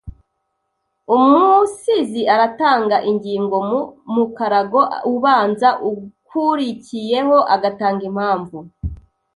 Umusizi 1.15 2.21
aratanga 2.33 2.95
ingingo 3.09 3.57
mu 3.69 3.79
mukarago 4.15 4.81
ubanza 5.13 5.69
ukurikiyeho 5.91 7.37
agatanga 7.55 8.03
impamvu 8.09 8.57